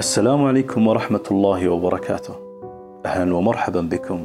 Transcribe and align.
السلام 0.00 0.44
عليكم 0.44 0.86
ورحمة 0.86 1.22
الله 1.30 1.68
وبركاته. 1.68 2.34
أهلا 3.06 3.34
ومرحبا 3.34 3.80
بكم. 3.80 4.24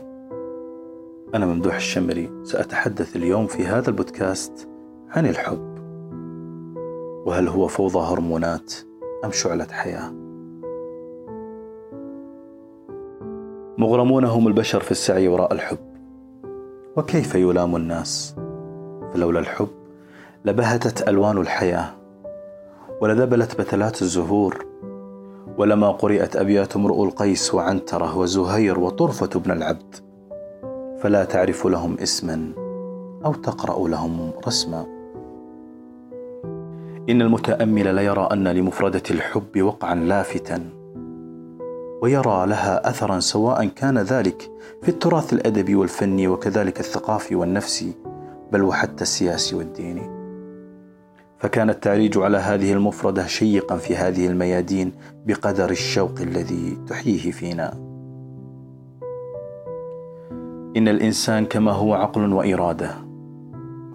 أنا 1.36 1.46
ممدوح 1.46 1.76
الشمري، 1.76 2.30
سأتحدث 2.44 3.16
اليوم 3.16 3.48
في 3.48 3.66
هذا 3.66 3.90
البودكاست 3.90 4.70
عن 5.10 5.26
الحب. 5.26 5.76
وهل 7.26 7.48
هو 7.48 7.68
فوضى 7.68 8.00
هرمونات 8.00 8.74
أم 9.26 9.32
شعلة 9.32 9.68
حياة؟ 9.72 10.12
مغرمون 13.78 14.26
هم 14.26 14.48
البشر 14.48 14.80
في 14.80 14.92
السعي 14.92 15.28
وراء 15.28 15.54
الحب. 15.54 15.80
وكيف 16.98 17.36
يلام 17.36 17.76
الناس؟ 17.76 18.36
فلولا 19.14 19.40
الحب 19.40 19.70
لبهتت 20.46 21.10
ألوان 21.10 21.38
الحياة 21.38 21.90
ولذبلت 23.02 23.62
بتلات 23.62 24.02
الزهور 24.02 24.66
ولما 25.58 25.92
قرئت 25.92 26.36
أبيات 26.36 26.76
امرؤ 26.76 27.04
القيس 27.04 27.54
وعنترة 27.54 28.18
وزهير 28.18 28.80
وطرفة 28.80 29.40
بن 29.40 29.52
العبد 29.52 29.96
فلا 31.00 31.26
تعرف 31.26 31.68
لهم 31.68 31.98
اسما 32.00 32.52
أو 33.26 33.34
تقرأ 33.34 33.88
لهم 33.88 34.32
رسما. 34.48 34.86
إن 37.10 37.22
المتأمل 37.22 37.96
ليرى 37.96 38.30
أن 38.32 38.48
لمفردة 38.48 39.04
الحب 39.12 39.62
وقعا 39.62 39.96
لافتا 39.96 40.70
ويرى 42.02 42.46
لها 42.48 42.90
أثرا 42.90 43.20
سواء 43.20 43.66
كان 43.66 43.98
ذلك 43.98 44.52
في 44.82 44.90
التراث 44.90 45.34
الأدبي 45.34 45.76
والفني 45.76 46.28
وكذلك 46.28 46.80
الثقافي 46.80 47.36
والنفسي 47.36 47.94
بل 48.52 48.64
وحتى 48.64 49.02
السياسي 49.02 49.56
والديني. 49.56 50.15
فكان 51.40 51.70
التعريج 51.70 52.18
على 52.18 52.38
هذه 52.38 52.74
المفردة 52.74 53.28
شيقا 53.28 53.78
في 53.78 53.96
هذه 53.96 54.28
الميادين 54.28 54.92
بقدر 55.26 55.70
الشوق 55.70 56.22
الذي 56.22 56.78
تحييه 56.88 57.32
فينا. 57.32 57.74
إن 60.78 60.88
الإنسان 60.88 61.46
كما 61.46 61.72
هو 61.72 61.94
عقل 61.94 62.34
وإرادة 62.34 62.92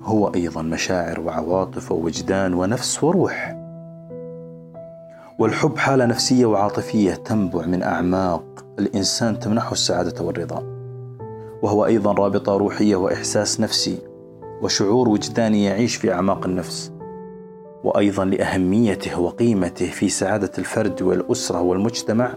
هو 0.02 0.28
أيضا 0.34 0.62
مشاعر 0.62 1.20
وعواطف 1.20 1.92
ووجدان 1.92 2.54
ونفس 2.54 3.04
وروح. 3.04 3.56
والحب 5.38 5.76
حالة 5.76 6.06
نفسية 6.06 6.46
وعاطفية 6.46 7.14
تنبع 7.14 7.66
من 7.66 7.82
أعماق 7.82 8.64
الإنسان 8.78 9.38
تمنحه 9.38 9.72
السعادة 9.72 10.24
والرضا. 10.24 10.62
وهو 11.62 11.86
أيضا 11.86 12.12
رابطة 12.12 12.56
روحية 12.56 12.96
وإحساس 12.96 13.60
نفسي 13.60 13.98
وشعور 14.62 15.08
وجداني 15.08 15.64
يعيش 15.64 15.96
في 15.96 16.12
أعماق 16.12 16.46
النفس. 16.46 16.99
وأيضا 17.84 18.24
لأهميته 18.24 19.20
وقيمته 19.20 19.86
في 19.86 20.08
سعادة 20.08 20.50
الفرد 20.58 21.02
والأسرة 21.02 21.60
والمجتمع 21.60 22.34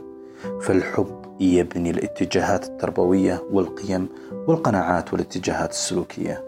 فالحب 0.62 1.22
يبني 1.40 1.90
الاتجاهات 1.90 2.66
التربوية 2.66 3.44
والقيم 3.52 4.10
والقناعات 4.48 5.14
والاتجاهات 5.14 5.70
السلوكية. 5.70 6.44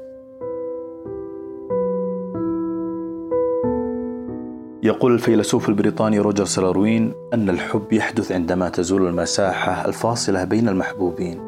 يقول 4.84 5.14
الفيلسوف 5.14 5.70
البريطاني 5.70 6.20
روجر 6.20 6.46
سلاروين 6.46 7.14
أن 7.34 7.50
الحب 7.50 7.94
يحدث 7.94 8.32
عندما 8.32 8.70
تزول 8.70 9.08
المساحة 9.08 9.86
الفاصلة 9.86 10.44
بين 10.44 10.70
المحبوبين 10.70 11.40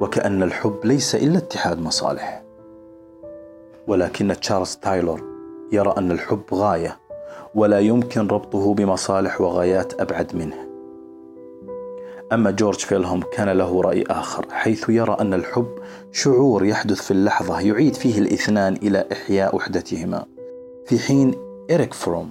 وكأن 0.00 0.42
الحب 0.42 0.78
ليس 0.84 1.14
إلا 1.14 1.38
اتحاد 1.38 1.78
مصالح. 1.78 2.42
ولكن 3.86 4.34
تشارلز 4.40 4.76
تايلور 4.76 5.33
يرى 5.74 5.94
أن 5.98 6.10
الحب 6.10 6.42
غاية 6.52 6.98
ولا 7.54 7.80
يمكن 7.80 8.26
ربطه 8.26 8.74
بمصالح 8.74 9.40
وغايات 9.40 10.00
أبعد 10.00 10.36
منه. 10.36 10.56
أما 12.32 12.50
جورج 12.50 12.78
فيلهلم 12.78 13.22
كان 13.32 13.48
له 13.48 13.80
رأي 13.80 14.02
آخر 14.02 14.46
حيث 14.50 14.88
يرى 14.88 15.16
أن 15.20 15.34
الحب 15.34 15.68
شعور 16.12 16.64
يحدث 16.64 17.02
في 17.02 17.10
اللحظة 17.10 17.60
يعيد 17.60 17.94
فيه 17.94 18.18
الاثنان 18.18 18.76
إلى 18.82 19.04
إحياء 19.12 19.56
وحدتهما. 19.56 20.24
في 20.86 20.98
حين 20.98 21.34
إريك 21.70 21.94
فروم 21.94 22.30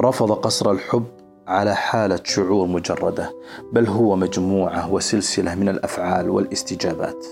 رفض 0.00 0.32
قصر 0.32 0.70
الحب 0.70 1.04
على 1.46 1.74
حالة 1.74 2.20
شعور 2.24 2.66
مجردة 2.66 3.30
بل 3.72 3.86
هو 3.86 4.16
مجموعة 4.16 4.92
وسلسلة 4.92 5.54
من 5.54 5.68
الأفعال 5.68 6.30
والاستجابات. 6.30 7.26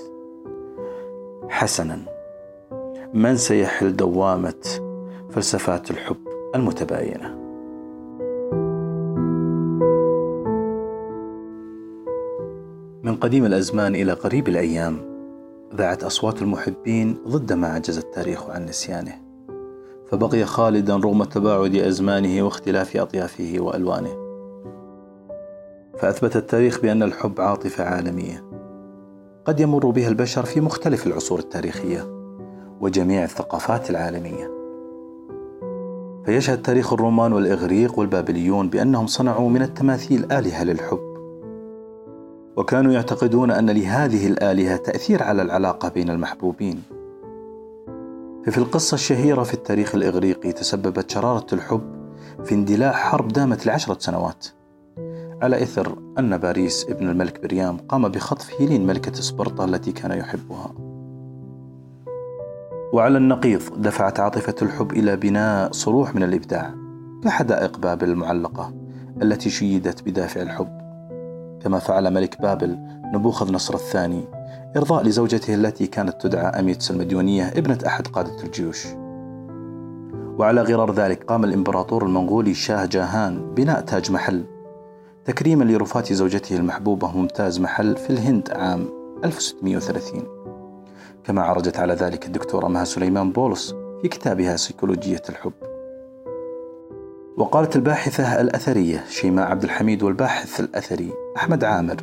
حسنا 1.48 1.98
من 3.14 3.36
سيحل 3.36 3.96
دوامة 3.96 4.89
فلسفات 5.30 5.90
الحب 5.90 6.16
المتباينة. 6.54 7.40
من 13.02 13.16
قديم 13.16 13.44
الأزمان 13.44 13.94
إلى 13.94 14.12
قريب 14.12 14.48
الأيام 14.48 14.96
ذاعت 15.74 16.04
أصوات 16.04 16.42
المحبين 16.42 17.16
ضد 17.28 17.52
ما 17.52 17.68
عجز 17.68 17.98
التاريخ 17.98 18.50
عن 18.50 18.64
نسيانه. 18.64 19.12
فبقي 20.06 20.44
خالدا 20.44 20.96
رغم 20.96 21.24
تباعد 21.24 21.74
أزمانه 21.74 22.42
واختلاف 22.42 22.96
أطيافه 22.96 23.54
وألوانه. 23.58 24.16
فأثبت 25.98 26.36
التاريخ 26.36 26.80
بأن 26.80 27.02
الحب 27.02 27.40
عاطفة 27.40 27.84
عالمية. 27.84 28.44
قد 29.44 29.60
يمر 29.60 29.90
بها 29.90 30.08
البشر 30.08 30.44
في 30.44 30.60
مختلف 30.60 31.06
العصور 31.06 31.38
التاريخية 31.38 32.06
وجميع 32.80 33.24
الثقافات 33.24 33.90
العالمية. 33.90 34.59
فيشهد 36.30 36.62
تاريخ 36.62 36.92
الرومان 36.92 37.32
والإغريق 37.32 37.98
والبابليون 37.98 38.70
بأنهم 38.70 39.06
صنعوا 39.06 39.50
من 39.50 39.62
التماثيل 39.62 40.32
آلهة 40.32 40.64
للحب. 40.64 40.98
وكانوا 42.56 42.92
يعتقدون 42.92 43.50
أن 43.50 43.70
لهذه 43.70 44.26
الآلهة 44.26 44.76
تأثير 44.76 45.22
على 45.22 45.42
العلاقة 45.42 45.88
بين 45.88 46.10
المحبوبين. 46.10 46.82
ففي 48.46 48.58
القصة 48.58 48.94
الشهيرة 48.94 49.42
في 49.42 49.54
التاريخ 49.54 49.94
الإغريقي 49.94 50.52
تسببت 50.52 51.10
شرارة 51.10 51.46
الحب 51.52 51.82
في 52.44 52.54
اندلاع 52.54 52.92
حرب 52.92 53.28
دامت 53.28 53.66
لعشرة 53.66 53.96
سنوات. 53.98 54.46
على 55.42 55.62
إثر 55.62 55.98
أن 56.18 56.38
باريس 56.38 56.86
ابن 56.88 57.08
الملك 57.08 57.42
بريام 57.42 57.76
قام 57.76 58.08
بخطف 58.08 58.60
هيلين 58.60 58.86
ملكة 58.86 59.12
سبرطة 59.12 59.64
التي 59.64 59.92
كان 59.92 60.18
يحبها. 60.18 60.89
وعلى 62.92 63.18
النقيض 63.18 63.62
دفعت 63.76 64.20
عاطفة 64.20 64.54
الحب 64.62 64.92
إلى 64.92 65.16
بناء 65.16 65.72
صروح 65.72 66.14
من 66.14 66.22
الإبداع. 66.22 66.74
كحدائق 67.24 67.78
بابل 67.78 68.08
المعلقة 68.08 68.74
التي 69.22 69.50
شيدت 69.50 70.02
بدافع 70.02 70.42
الحب. 70.42 70.80
كما 71.62 71.78
فعل 71.78 72.14
ملك 72.14 72.42
بابل 72.42 72.78
نبوخذ 73.14 73.52
نصر 73.52 73.74
الثاني 73.74 74.24
إرضاء 74.76 75.04
لزوجته 75.04 75.54
التي 75.54 75.86
كانت 75.86 76.22
تدعى 76.22 76.60
أميتس 76.60 76.90
المديونية 76.90 77.48
ابنة 77.48 77.78
أحد 77.86 78.06
قادة 78.06 78.42
الجيوش. 78.44 78.86
وعلى 80.38 80.62
غرار 80.62 80.92
ذلك 80.92 81.24
قام 81.24 81.44
الإمبراطور 81.44 82.06
المنغولي 82.06 82.54
شاه 82.54 82.86
جاهان 82.86 83.54
بناء 83.54 83.80
تاج 83.80 84.12
محل 84.12 84.44
تكريما 85.24 85.64
لرفاة 85.64 86.04
زوجته 86.04 86.56
المحبوبة 86.56 87.16
ممتاز 87.16 87.60
محل 87.60 87.96
في 87.96 88.10
الهند 88.10 88.50
عام 88.50 88.88
1630 89.24 90.39
كما 91.24 91.42
عرجت 91.42 91.78
على 91.78 91.94
ذلك 91.94 92.26
الدكتورة 92.26 92.68
مها 92.68 92.84
سليمان 92.84 93.32
بولس 93.32 93.74
في 94.02 94.08
كتابها 94.08 94.56
سيكولوجية 94.56 95.22
الحب. 95.28 95.52
وقالت 97.36 97.76
الباحثة 97.76 98.40
الأثرية 98.40 99.04
شيماء 99.08 99.50
عبد 99.50 99.64
الحميد 99.64 100.02
والباحث 100.02 100.60
الأثري 100.60 101.12
أحمد 101.36 101.64
عامر 101.64 101.96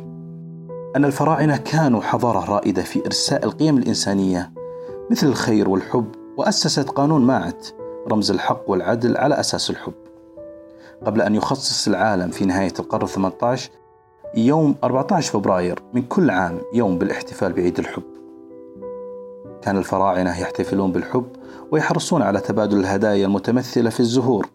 أن 0.96 1.04
الفراعنة 1.04 1.56
كانوا 1.56 2.00
حضارة 2.00 2.50
رائدة 2.50 2.82
في 2.82 3.06
إرساء 3.06 3.44
القيم 3.44 3.78
الإنسانية 3.78 4.50
مثل 5.10 5.26
الخير 5.26 5.68
والحب 5.68 6.06
وأسست 6.36 6.88
قانون 6.88 7.22
ماعت 7.22 7.66
رمز 8.08 8.30
الحق 8.30 8.70
والعدل 8.70 9.16
على 9.16 9.40
أساس 9.40 9.70
الحب. 9.70 9.94
قبل 11.06 11.22
أن 11.22 11.34
يخصص 11.34 11.88
العالم 11.88 12.30
في 12.30 12.44
نهاية 12.44 12.72
القرن 12.78 13.06
18 13.06 13.70
يوم 14.34 14.74
14 14.84 15.32
فبراير 15.32 15.82
من 15.94 16.02
كل 16.02 16.30
عام 16.30 16.60
يوم 16.74 16.98
بالاحتفال 16.98 17.52
بعيد 17.52 17.78
الحب. 17.78 18.17
كان 19.68 19.76
الفراعنة 19.76 20.40
يحتفلون 20.40 20.92
بالحب 20.92 21.26
ويحرصون 21.70 22.22
على 22.22 22.40
تبادل 22.40 22.80
الهدايا 22.80 23.26
المتمثلة 23.26 23.90
في 23.90 24.00
الزهور 24.00 24.46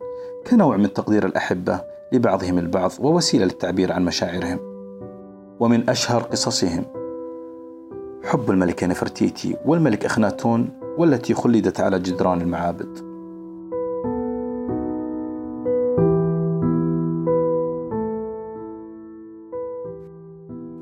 كنوع 0.47 0.77
من 0.77 0.93
تقدير 0.93 1.25
الأحبة 1.25 1.81
لبعضهم 2.11 2.57
البعض 2.57 2.91
ووسيلة 2.99 3.45
للتعبير 3.45 3.93
عن 3.93 4.05
مشاعرهم. 4.05 4.59
ومن 5.59 5.89
أشهر 5.89 6.21
قصصهم 6.21 6.85
حب 8.23 8.51
الملكة 8.51 8.87
نفرتيتي 8.87 9.57
والملك 9.65 10.05
أخناتون 10.05 10.69
والتي 10.97 11.33
خلدت 11.33 11.79
على 11.79 11.99
جدران 11.99 12.41
المعابد. 12.41 12.97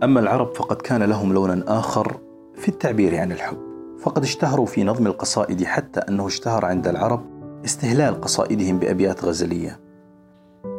أما 0.04 0.20
العرب 0.20 0.56
فقد 0.56 0.76
كان 0.76 1.04
لهم 1.04 1.34
لون 1.34 1.64
آخر 1.64 2.18
في 2.56 2.70
التعبير 2.70 3.20
عن 3.20 3.32
الحب. 3.32 3.71
فقد 4.02 4.24
اشتهروا 4.24 4.66
في 4.66 4.84
نظم 4.84 5.08
القصائد 5.08 5.64
حتى 5.64 6.00
أنه 6.00 6.28
اشتهر 6.28 6.66
عند 6.66 6.88
العرب 6.88 7.22
استهلال 7.66 8.22
قصائدهم 8.22 8.80
بأبيات 8.80 9.26
غزلية. 9.26 9.80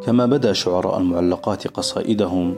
كما 0.02 0.26
بدا 0.26 0.52
شعراء 0.52 0.98
المعلقات 0.98 1.68
قصائدهم 1.68 2.54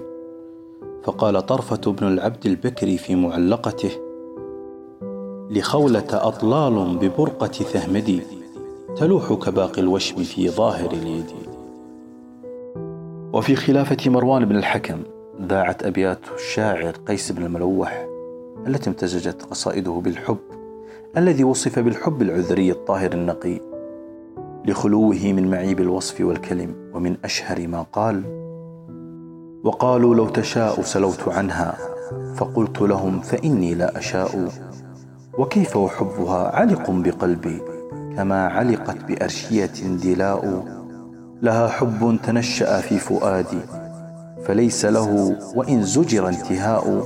فقال 1.05 1.47
طرفة 1.47 1.93
بن 1.93 2.07
العبد 2.07 2.47
البكري 2.47 2.99
في 2.99 3.15
معلقته 3.15 3.91
لخولة 5.51 6.07
أطلال 6.13 6.97
ببرقة 6.97 7.47
ثهمدي 7.47 8.21
تلوح 8.97 9.33
كباقي 9.33 9.83
الوشم 9.83 10.23
في 10.23 10.49
ظاهر 10.49 10.93
اليد 10.93 11.27
وفي 13.33 13.57
خلافة 13.57 14.11
مروان 14.11 14.45
بن 14.45 14.57
الحكم 14.57 15.03
ذاعت 15.43 15.87
أبيات 15.87 16.21
الشاعر 16.35 16.91
قيس 17.07 17.33
بن 17.33 17.43
الملوح 17.43 18.14
التي 18.67 18.91
امتزجت 18.91 19.43
قصائده 19.43 19.91
بالحب 19.91 20.39
الذي 21.17 21.45
وصف 21.45 21.79
بالحب 21.79 22.23
العذري 22.23 22.71
الطاهر 22.71 23.13
النقي 23.13 23.61
لخلوه 24.67 25.33
من 25.33 25.51
معيب 25.51 25.81
الوصف 25.81 26.21
والكلم 26.21 26.75
ومن 26.95 27.17
أشهر 27.25 27.67
ما 27.67 27.87
قال. 27.93 28.23
وقالوا 29.65 30.15
لو 30.15 30.29
تشاء 30.29 30.83
سلوت 30.83 31.29
عنها 31.29 31.77
فقلت 32.37 32.81
لهم 32.81 33.21
فإني 33.21 33.75
لا 33.75 33.99
أشاء. 33.99 34.49
وكيف 35.39 35.77
وحبها 35.77 36.57
علق 36.57 36.91
بقلبي 36.91 37.63
كما 38.17 38.47
علقت 38.47 39.05
بأرشية 39.05 39.73
دلاء. 40.05 40.65
لها 41.43 41.69
حب 41.69 42.19
تنشأ 42.23 42.81
في 42.81 42.99
فؤادي 42.99 43.61
فليس 44.45 44.85
له 44.85 45.37
وإن 45.55 45.83
زجر 45.83 46.29
انتهاء. 46.29 47.05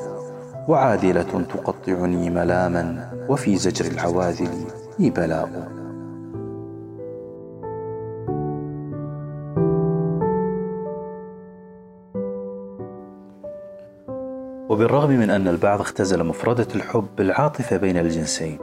وعادلة 0.69 1.23
تقطعني 1.23 2.31
ملاما 2.31 3.11
وفي 3.29 3.57
زجر 3.57 3.93
العواذل 3.93 4.51
لي 4.99 5.11
بلاء. 5.11 5.79
وبالرغم 14.69 15.11
من 15.11 15.31
أن 15.31 15.49
البعض 15.49 15.81
اختزل 15.81 16.25
مفردة 16.25 16.67
الحب 16.75 17.07
بالعاطفة 17.19 17.77
بين 17.77 17.97
الجنسين 17.97 18.59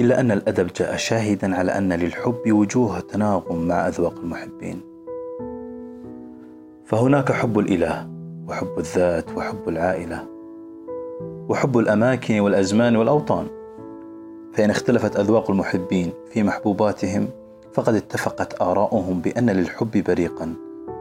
إلا 0.00 0.20
أن 0.20 0.30
الأدب 0.30 0.66
جاء 0.76 0.96
شاهدا 0.96 1.56
على 1.56 1.78
أن 1.78 1.92
للحب 1.92 2.52
وجوه 2.52 3.00
تناغم 3.00 3.68
مع 3.68 3.88
أذواق 3.88 4.14
المحبين. 4.18 4.80
فهناك 6.84 7.32
حب 7.32 7.58
الإله 7.58 8.17
وحب 8.48 8.78
الذات 8.78 9.36
وحب 9.36 9.68
العائلة 9.68 10.26
وحب 11.48 11.78
الأماكن 11.78 12.40
والأزمان 12.40 12.96
والأوطان. 12.96 13.46
فإن 14.52 14.70
اختلفت 14.70 15.16
أذواق 15.16 15.50
المحبين 15.50 16.12
في 16.32 16.42
محبوباتهم 16.42 17.28
فقد 17.72 17.94
اتفقت 17.94 18.62
آراؤهم 18.62 19.20
بأن 19.20 19.50
للحب 19.50 20.04
بريقا 20.04 20.54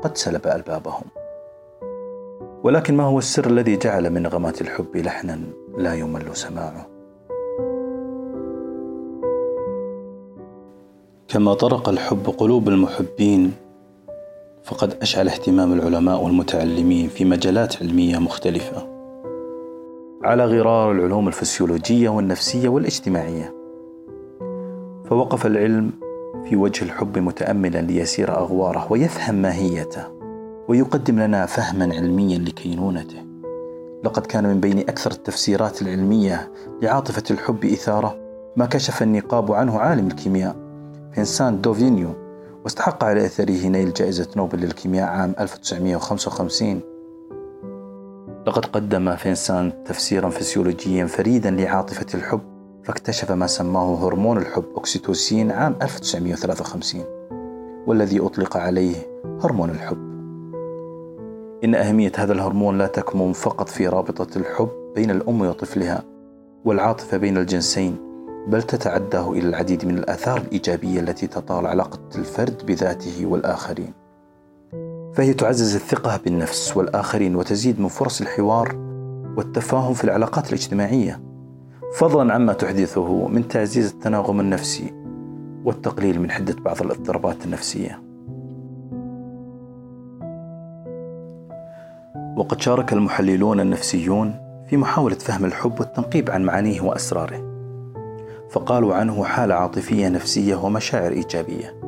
قد 0.03 0.17
سلب 0.17 0.47
ألبابهم. 0.47 1.03
ولكن 2.63 2.97
ما 2.97 3.03
هو 3.03 3.17
السر 3.19 3.47
الذي 3.47 3.77
جعل 3.77 4.09
من 4.09 4.21
نغمات 4.23 4.61
الحب 4.61 4.97
لحنا 4.97 5.39
لا 5.77 5.93
يمل 5.93 6.35
سماعه؟ 6.35 6.87
كما 11.27 11.53
طرق 11.53 11.89
الحب 11.89 12.29
قلوب 12.37 12.69
المحبين 12.69 13.53
فقد 14.67 14.97
أشعل 15.01 15.27
اهتمام 15.27 15.73
العلماء 15.73 16.23
والمتعلمين 16.23 17.07
في 17.09 17.25
مجالات 17.25 17.83
علمية 17.83 18.17
مختلفة. 18.17 18.87
على 20.23 20.45
غرار 20.45 20.91
العلوم 20.91 21.27
الفسيولوجية 21.27 22.09
والنفسية 22.09 22.69
والاجتماعية. 22.69 23.53
فوقف 25.09 25.45
العلم 25.45 25.91
في 26.49 26.55
وجه 26.55 26.85
الحب 26.85 27.17
متأملا 27.17 27.81
ليسبر 27.81 28.37
أغواره 28.37 28.87
ويفهم 28.89 29.35
ماهيته. 29.35 30.03
ويقدم 30.67 31.19
لنا 31.19 31.45
فهما 31.45 31.95
علميا 31.95 32.37
لكينونته. 32.37 33.25
لقد 34.03 34.25
كان 34.25 34.43
من 34.43 34.59
بين 34.59 34.79
أكثر 34.79 35.11
التفسيرات 35.11 35.81
العلمية 35.81 36.51
لعاطفة 36.81 37.23
الحب 37.31 37.65
إثارة 37.65 38.15
ما 38.55 38.65
كشف 38.65 39.03
النقاب 39.03 39.51
عنه 39.51 39.79
عالم 39.79 40.07
الكيمياء 40.07 40.55
فينسان 41.13 41.61
دوفينيو. 41.61 42.26
واستحق 42.67 43.03
على 43.03 43.25
أثره 43.25 43.67
نيل 43.67 43.93
جائزة 43.93 44.27
نوبل 44.37 44.59
للكيمياء 44.59 45.07
عام 45.07 45.35
1955 45.39 46.81
لقد 48.47 48.65
قدم 48.65 49.15
فينسان 49.15 49.83
تفسيرا 49.85 50.29
فسيولوجيا 50.29 51.05
فريدا 51.05 51.51
لعاطفة 51.51 52.05
الحب 52.13 52.41
فاكتشف 52.83 53.31
ما 53.31 53.47
سماه 53.47 53.95
هرمون 53.95 54.37
الحب 54.37 54.65
أكسيتوسين 54.75 55.51
عام 55.51 55.75
1953 55.81 57.01
والذي 57.87 58.19
أطلق 58.19 58.57
عليه 58.57 58.95
هرمون 59.43 59.69
الحب. 59.69 59.97
إن 61.63 61.75
أهمية 61.75 62.11
هذا 62.17 62.33
الهرمون 62.33 62.77
لا 62.77 62.87
تكمن 62.87 63.33
فقط 63.33 63.69
في 63.69 63.87
رابطة 63.87 64.37
الحب 64.37 64.69
بين 64.95 65.11
الأم 65.11 65.41
وطفلها 65.41 66.03
والعاطفة 66.65 67.17
بين 67.17 67.37
الجنسين 67.37 68.06
بل 68.47 68.63
تتعداه 68.63 69.31
إلى 69.31 69.49
العديد 69.49 69.85
من 69.85 69.97
الآثار 69.97 70.37
الإيجابية 70.37 70.99
التي 70.99 71.27
تطال 71.27 71.67
علاقة 71.67 71.99
الفرد 72.15 72.65
بذاته 72.65 73.25
والآخرين. 73.25 73.93
فهي 75.13 75.33
تعزز 75.33 75.75
الثقة 75.75 76.19
بالنفس 76.25 76.77
والآخرين 76.77 77.35
وتزيد 77.35 77.79
من 77.79 77.87
فرص 77.87 78.21
الحوار 78.21 78.75
والتفاهم 79.37 79.93
في 79.93 80.03
العلاقات 80.03 80.47
الاجتماعية 80.47 81.21
فضلا 81.95 82.33
عما 82.33 82.53
تحدثه 82.53 83.27
من 83.27 83.47
تعزيز 83.47 83.91
التناغم 83.91 84.39
النفسي 84.39 84.93
والتقليل 85.65 86.21
من 86.21 86.31
حدة 86.31 86.55
بعض 86.65 86.81
الاضطرابات 86.81 87.45
النفسية. 87.45 88.01
وقد 92.37 92.61
شارك 92.61 92.93
المحللون 92.93 93.59
النفسيون 93.59 94.35
في 94.69 94.77
محاولة 94.77 95.15
فهم 95.15 95.45
الحب 95.45 95.79
والتنقيب 95.79 96.31
عن 96.31 96.45
معانيه 96.45 96.81
وأسراره. 96.81 97.56
فقالوا 98.49 98.93
عنه 98.93 99.23
حالة 99.23 99.55
عاطفية 99.55 100.07
نفسية 100.07 100.55
ومشاعر 100.55 101.11
إيجابية. 101.11 101.81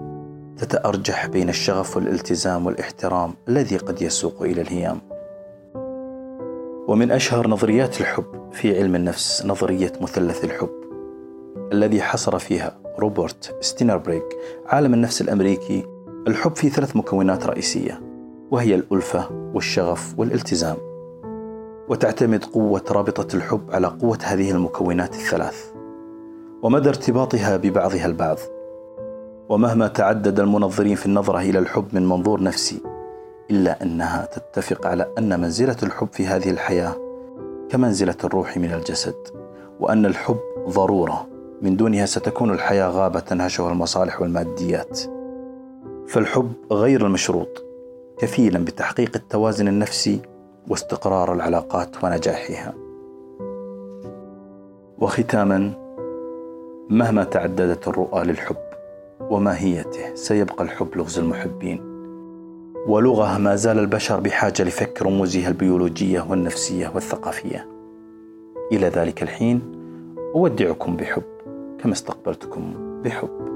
تتأرجح 0.58 1.28
بين 1.28 1.50
الشغف 1.50 1.98
والالتزام 1.98 2.66
والاحترام 2.66 3.34
الذي 3.48 3.78
قد 3.78 4.02
يسوق 4.02 4.42
إلى 4.42 4.62
الهيام. 4.62 5.02
ومن 6.88 7.12
أشهر 7.12 7.48
نظريات 7.48 8.02
الحب 8.02 8.50
في 8.52 8.78
علم 8.78 8.96
النفس 8.96 9.46
نظرية 9.46 9.94
مثلث 10.02 10.44
الحب 10.44 10.70
الذي 11.74 12.02
حصر 12.02 12.40
فيها 12.40 12.78
روبرت 13.00 13.58
ستينربريك 13.62 14.38
عالم 14.68 14.94
النفس 14.94 15.22
الأمريكي 15.22 15.86
الحب 16.28 16.56
في 16.56 16.70
ثلاث 16.70 16.96
مكونات 16.96 17.46
رئيسية 17.46 18.01
وهي 18.51 18.75
الألفة 18.75 19.51
والشغف 19.54 20.13
والالتزام. 20.18 20.78
وتعتمد 21.89 22.46
قوة 22.46 22.84
رابطة 22.92 23.36
الحب 23.36 23.72
على 23.72 23.88
قوة 23.88 24.20
هذه 24.24 24.51
المكونات 24.51 25.13
الثلاث. 25.13 25.78
ومدى 26.63 26.89
ارتباطها 26.89 27.58
ببعضها 27.58 28.06
البعض. 28.06 28.38
ومهما 29.50 29.88
تعدد 29.88 30.39
المنظرين 30.39 30.96
في 30.96 31.06
النظرة 31.06 31.39
إلى 31.39 31.60
الحب 31.60 31.86
من 31.94 32.06
منظور 32.06 32.44
نفسي 32.44 32.82
إلا 33.51 33.84
أنها 33.84 34.25
تتفق 34.25 34.88
على 34.88 35.13
أن 35.18 35.39
منزلة 35.39 35.78
الحب 35.84 36.08
في 36.12 36.28
هذه 36.28 36.50
الحياة 36.50 36.96
كمنزلة 37.70 38.16
الروح 38.24 38.58
من 38.58 38.74
الجسد 38.74 39.16
وأن 39.80 40.06
الحب 40.06 40.39
ضرورة. 40.70 41.28
من 41.62 41.78
دونها 41.78 42.06
ستكون 42.06 42.51
الحياة 42.51 42.89
غابة 42.89 43.20
تنهشها 43.20 43.72
المصالح 43.72 44.22
والماديات. 44.22 45.00
فالحب 46.08 46.54
غير 46.72 47.06
المشروط 47.06 47.63
كفيلا 48.18 48.66
بتحقيق 48.66 49.12
التوازن 49.16 49.68
النفسي 49.68 50.22
واستقرار 50.68 51.34
العلاقات 51.34 52.04
ونجاحها. 52.04 52.74
وختاما 55.00 55.88
مهما 56.89 57.24
تعددت 57.24 57.88
الرؤى 57.88 58.24
للحب 58.24 58.55
وماهيته 59.22 60.15
سيبقى 60.15 60.63
الحب 60.63 60.88
لغز 60.96 61.19
المحبين. 61.19 61.81
ولغة 62.88 63.38
ما 63.38 63.55
زال 63.55 63.79
البشر 63.79 64.19
بحاجة 64.19 64.63
لفك 64.63 65.01
رموزها 65.01 65.48
البيولوجية 65.48 66.25
والنفسية 66.29 66.91
والثقافية. 66.96 67.67
إلى 68.72 68.88
ذلك 68.88 69.24
الحين 69.24 69.62
أودعكم 70.36 70.96
بحب 70.96 71.24
كما 71.79 71.93
استقبلتكم 71.93 72.74
بحب. 73.03 73.49